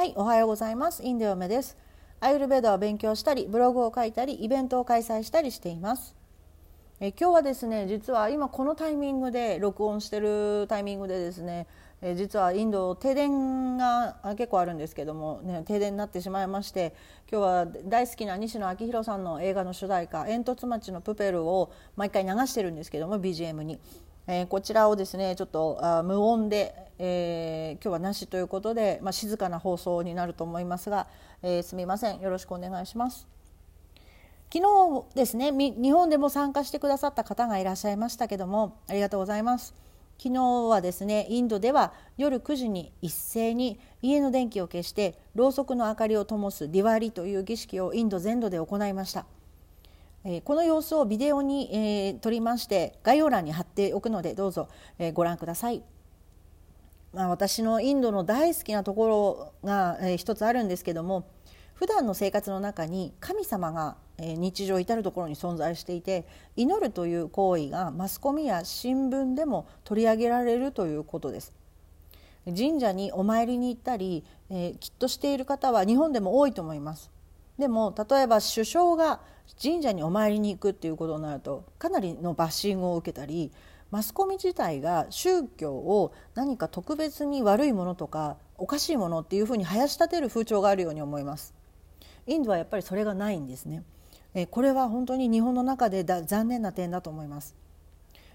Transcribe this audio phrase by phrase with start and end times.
[0.00, 1.02] はい、おはようございます。
[1.02, 1.76] インデオメです。
[2.20, 6.16] アイルベダを勉強したり、ブログを書いたり、イベントを開催したりしています。
[7.00, 11.66] え今日はですね、実は今このタイミングで録音してるタイミングでですね、
[12.00, 16.94] え実はインド停電が結構あるんですけども、ね、停電になってしまいまして
[17.30, 23.78] 今日は大好きな西野昭弘さんの映画の主題歌「煙突町のプペル」を毎回流してるんですけども BGM に、
[24.26, 31.06] えーこちらをですねちょっとあ無音で、えー今日はなしということで、まあ、静かな放送になると思いますが、
[31.42, 32.20] えーすみません。
[32.20, 33.26] よろしくお願いします。
[34.52, 39.74] 昨日ですね日本でも参加してくださった方がいらっしゃいましたけどもありがとうございます。
[40.22, 49.24] 昨日はですねインドでは夜9時に一斉に家の電気を消してろうそくの明かりを灯すディワリという儀式をインド全土で行いました。
[50.24, 55.82] えこの様子をビデオに、え撮りまして概要欄に貼っておくのでどうぞ、えご覧ください。
[57.12, 61.26] まあ、私のインドの大好きなところが、えー一つあるんですけども
[61.74, 71.54] 普段の生活の中に神様が、え日常至る所に存在していて祈るという行為がマスコミや新聞でも取り上げられるということです。
[72.44, 77.10] 神社にお参りに行ったり、えーきっとしている方は日本でも多いと思います。
[77.60, 79.20] でも例えば首相が
[79.62, 83.52] 神社にお参りに行くっていうことになるとかなりのバッシングを受けたり
[83.90, 91.54] マスコミ自体が宗教を何か特別に悪いものとかおかしいものっていうふうに生やし立てる風潮があるように思います。
[92.26, 93.82] インドはやっぱりそれがないんですね。
[94.34, 97.56] えこれは本当に日本の中でだ残念な点だと思います。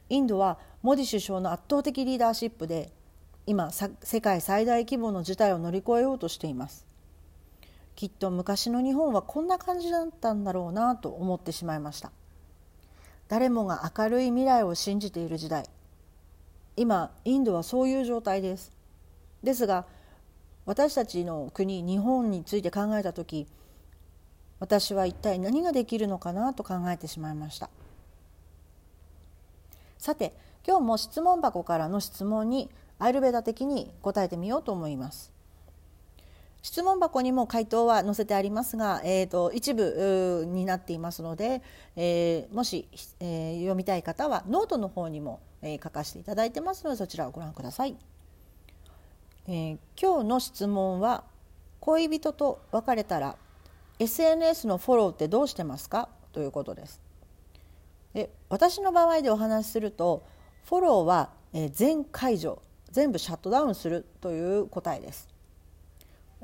[0.09, 2.91] インドはモディ首相の圧倒的リーダーシップで
[3.47, 6.85] 今世界最大規模の事態を乗り越えようとしています。
[7.95, 12.11] きっと昔の日本はこんな感じだったんだろうなと思ってしまいました。
[13.27, 15.65] 誰もが明るい未来を信じている時代。
[16.77, 18.71] 今インドはそういう状態です。
[19.43, 19.85] ですが
[20.65, 23.47] 私たちの国日本について考えた時
[24.59, 27.69] 私は一体何ができるのかなと考えてしまいました。
[29.97, 30.35] さて
[30.67, 32.69] 今日も質問箱からの質問に
[32.99, 35.34] アイルベーダ的に答えてみようと思います。
[36.65, 41.61] 質問箱にも回答は載せてありますが、えー、と一部になっていますので、
[41.95, 42.87] えーもし、
[43.19, 47.95] えー読みたい方はノートの方にも、えー書かせていただいてますのでそちらをご覧ください、
[49.47, 51.23] えー今日の質問は
[51.81, 53.35] 恋人と別れたら
[53.99, 56.09] SNS のフォローってどうしてますか？
[56.33, 56.99] ということです。
[58.15, 60.23] で私の場合でお話しすると
[60.63, 62.59] フォローは、えー全解除
[62.89, 65.34] 全部シャットダウンするという答えです。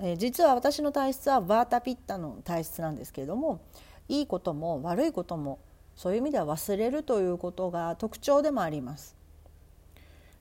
[0.02, 3.62] え実は私の体質はヴァータピッタの体質なんですけれども
[4.10, 5.60] いいことも悪いことも
[5.96, 9.16] そういう意味では忘れるということが特徴でもあります。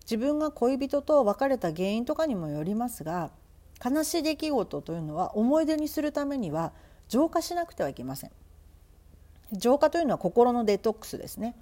[0.03, 3.31] 自分が恋人と別れた原因とかにもよりますが
[3.85, 6.73] 悲しい出来事というのは思い出にするためには
[7.09, 8.31] 浄化しなくてはいけません。
[9.53, 11.55] 浄化というのは心のデトックスですね。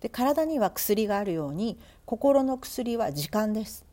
[0.00, 3.84] で体には薬があるように心の薬は時間です。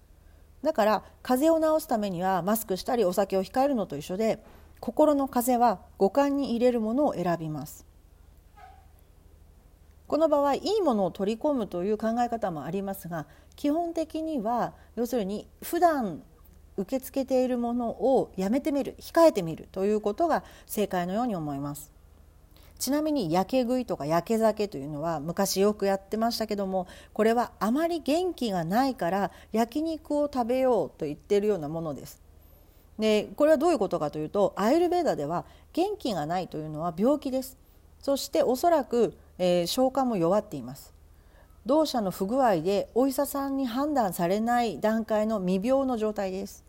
[0.63, 4.43] だから風邪を治すためにはマスクしたりお酒を控えるのと一緒で
[4.79, 7.85] 心の風邪は五感に入れるものを選びます。
[10.07, 16.21] この場合いいものを取り込むという考え方もありますが基本的には要するに普段
[16.75, 21.91] 受け付けているものをやめてみる控えてみるということが正解のように思います。
[22.81, 32.19] ちなみに焼け食いとか焼け酒というのは昔よくやってましたけどもこれはあまり元気がないから焼肉を食べようと言ってるようなものです。
[32.97, 37.55] でこれはどういうことかというとアイルベーダでは元気がないというのは病気です。
[37.99, 40.91] そしておそらく、えー消化も弱っています。
[41.67, 46.65] 同社の不具合でお医者さんに判断されない段階の未病の状態です。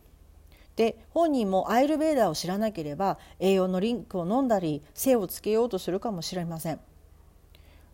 [0.76, 6.80] で本人もアイルベーダーを知らなければ栄養のリンクを飲んだり精をつけようとするかもしれません。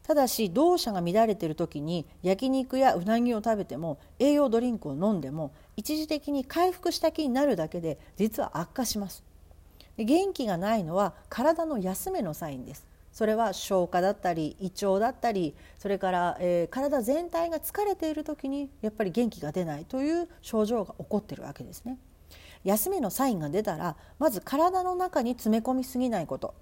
[0.05, 9.23] ただし同社が乱れている時に焼肉やうなぎを食べても栄養ドリンクを飲んでも一時的に回復した気になるだけで実は悪化します。
[9.99, 12.87] 元気がないのは体の休めのサインです。
[13.13, 21.99] それは消化だったり胃腸だったりそれから、えー体全体が疲れている時にやっぱり元気が出ないという症状が起こっているわけですね。
[22.65, 26.55] 休みのサインが出たらまず体の中に詰め込みすぎないこと。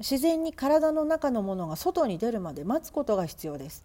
[0.00, 3.84] 自然に体の中のものが外に出るまで待つことが必要です。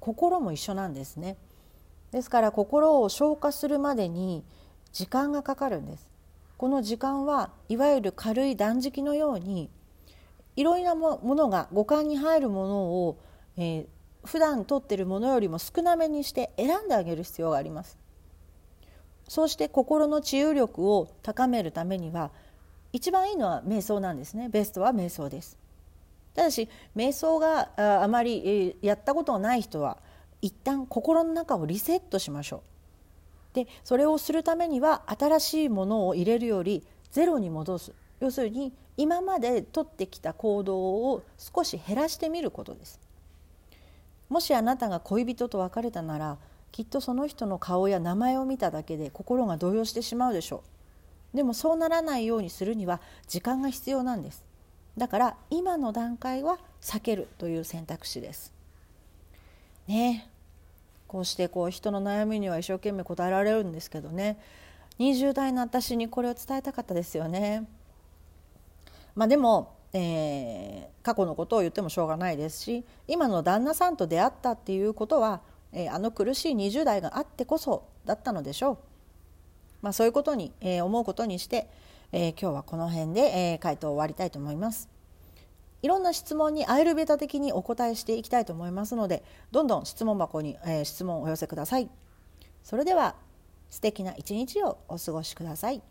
[0.00, 1.36] 心も一緒なんですね。
[2.12, 4.42] ですから心を消化するまでに
[4.92, 6.08] 時間がかかるんです。
[6.56, 9.68] この時間はいわゆる軽い断食のように
[10.56, 13.18] いろいろなものが五感に入るものを、
[13.56, 13.86] えー
[14.26, 17.96] 普段取ってるものよりも少なめにして選んであげる必要があります。
[19.28, 22.30] そうして心の治癒力を高めるためには
[22.92, 24.48] 一番いいのは瞑想なんですね。
[24.48, 25.58] ベストは瞑想です。
[26.34, 29.98] ただし瞑想があまりやったことがない人は
[30.42, 32.62] 一旦心の中をリセットしましょ
[33.52, 33.54] う。
[33.54, 37.92] でそれをするためには新しいものを入れるよりゼロに戻す。
[38.20, 43.00] 要するに今まで取ってきた行動を少し減らしてみることです。
[44.28, 46.38] もしあなたが恋人と別れたなら
[46.76, 50.62] きっとその人の顔や名前を見ただけで心が動揺してしまうでしょ
[51.32, 51.36] う。
[51.38, 54.44] でもそうならないようにするには時間が必要なんです。
[54.98, 58.52] だから今の段階は避けるという選択肢です。
[59.88, 60.28] ね。
[61.08, 64.38] こうしてこう人の悩みには一生懸命答えられるんですけどね。
[64.98, 67.66] 20代の私にこれを伝えたかったですよね。
[69.14, 75.40] まあでもえー、過去のことを言ってもしょうがないですし今の旦那さんと出会ったっていうことは、
[75.72, 78.78] えー、あの苦しい20代があってこそだったのでしょう、
[79.82, 81.68] まあ、そういうことに、えー、思うことにして、
[82.12, 83.20] え今日はこの辺で、
[83.54, 84.88] え回答を終わりたいと思います。
[85.82, 89.22] いろんな質問にアイルベタ的にお答えしていきたいと思いますので
[89.52, 91.90] どんどん質問箱に、え質問をお寄せください。
[92.62, 93.16] それでは
[93.68, 95.82] 素敵な一日をお過ごしください。